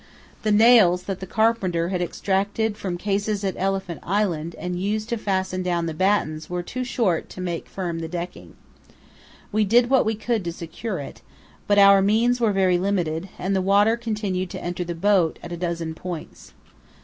[0.41, 5.17] The nails that the carpenter had extracted from cases at Elephant Island and used to
[5.17, 8.55] fasten down the battens were too short to make firm the decking.
[9.51, 11.21] We did what we could to secure it,
[11.67, 15.51] but our means were very limited, and the water continued to enter the boat at
[15.51, 16.53] a dozen points.